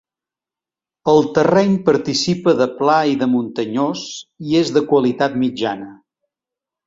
El 1.11 1.19
terreny 1.33 1.73
participa 1.89 2.55
de 2.61 2.67
pla 2.79 2.95
i 3.11 3.13
de 3.23 3.27
muntanyós, 3.35 4.07
i 4.53 4.59
és 4.61 4.71
de 4.79 4.83
qualitat 4.95 5.37
mitjana. 5.45 5.89